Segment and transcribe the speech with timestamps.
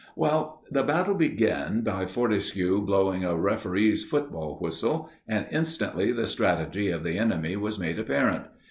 [0.15, 6.89] Well, the battle began by Fortescue blowing a referee's football whistle, and instantly the strategy
[6.89, 8.45] of the enemy was made apparent.